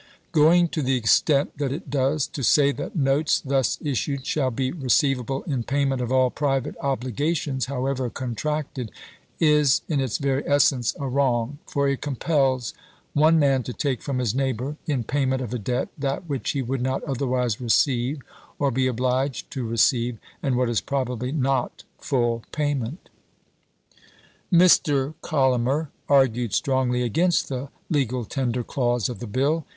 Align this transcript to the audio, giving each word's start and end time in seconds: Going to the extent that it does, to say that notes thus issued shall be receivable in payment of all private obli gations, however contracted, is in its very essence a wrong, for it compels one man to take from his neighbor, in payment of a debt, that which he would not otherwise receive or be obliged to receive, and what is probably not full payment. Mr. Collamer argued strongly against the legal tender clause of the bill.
Going 0.31 0.67
to 0.69 0.81
the 0.81 0.97
extent 0.97 1.59
that 1.59 1.71
it 1.71 1.91
does, 1.91 2.25
to 2.25 2.41
say 2.41 2.71
that 2.71 2.95
notes 2.95 3.39
thus 3.39 3.77
issued 3.83 4.25
shall 4.25 4.49
be 4.49 4.71
receivable 4.71 5.43
in 5.43 5.61
payment 5.61 6.01
of 6.01 6.11
all 6.11 6.31
private 6.31 6.75
obli 6.79 7.13
gations, 7.13 7.65
however 7.67 8.09
contracted, 8.09 8.89
is 9.39 9.83
in 9.87 9.99
its 9.99 10.17
very 10.17 10.41
essence 10.49 10.95
a 10.99 11.07
wrong, 11.07 11.59
for 11.67 11.87
it 11.87 12.01
compels 12.01 12.73
one 13.13 13.37
man 13.37 13.61
to 13.61 13.73
take 13.73 14.01
from 14.01 14.17
his 14.17 14.33
neighbor, 14.33 14.75
in 14.87 15.03
payment 15.03 15.39
of 15.39 15.53
a 15.53 15.59
debt, 15.59 15.89
that 15.99 16.27
which 16.27 16.49
he 16.53 16.63
would 16.63 16.81
not 16.81 17.03
otherwise 17.03 17.61
receive 17.61 18.21
or 18.57 18.71
be 18.71 18.87
obliged 18.87 19.51
to 19.51 19.67
receive, 19.67 20.17
and 20.41 20.57
what 20.57 20.67
is 20.67 20.81
probably 20.81 21.31
not 21.31 21.83
full 21.99 22.43
payment. 22.51 23.11
Mr. 24.51 25.13
Collamer 25.21 25.91
argued 26.09 26.53
strongly 26.55 27.03
against 27.03 27.49
the 27.49 27.69
legal 27.91 28.25
tender 28.25 28.63
clause 28.63 29.07
of 29.07 29.19
the 29.19 29.27
bill. 29.27 29.63